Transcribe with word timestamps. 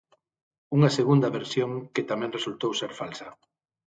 Unha 0.75 0.93
segunda 0.97 1.33
versión 1.37 1.69
que 1.93 2.07
tamén 2.11 2.35
resultou 2.37 2.71
ser 2.79 2.91
falsa. 2.99 3.27